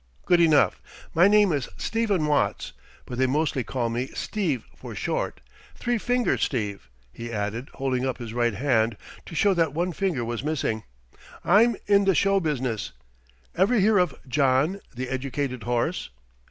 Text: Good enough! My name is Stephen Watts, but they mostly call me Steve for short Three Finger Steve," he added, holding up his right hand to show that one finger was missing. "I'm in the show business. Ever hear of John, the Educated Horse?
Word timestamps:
Good 0.25 0.41
enough! 0.41 0.81
My 1.13 1.27
name 1.27 1.51
is 1.51 1.69
Stephen 1.77 2.25
Watts, 2.25 2.73
but 3.05 3.19
they 3.19 3.27
mostly 3.27 3.63
call 3.63 3.87
me 3.87 4.07
Steve 4.15 4.65
for 4.75 4.95
short 4.95 5.41
Three 5.75 5.99
Finger 5.99 6.39
Steve," 6.39 6.89
he 7.13 7.31
added, 7.31 7.69
holding 7.75 8.03
up 8.03 8.17
his 8.17 8.33
right 8.33 8.55
hand 8.55 8.97
to 9.27 9.35
show 9.35 9.53
that 9.53 9.75
one 9.75 9.91
finger 9.91 10.25
was 10.25 10.43
missing. 10.43 10.81
"I'm 11.45 11.75
in 11.85 12.05
the 12.05 12.15
show 12.15 12.39
business. 12.39 12.93
Ever 13.53 13.75
hear 13.75 13.99
of 13.99 14.15
John, 14.27 14.79
the 14.95 15.07
Educated 15.07 15.61
Horse? 15.61 16.09